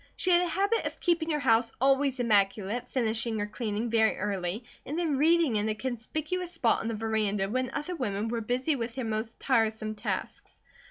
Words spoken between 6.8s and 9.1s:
the veranda when other women were busy with their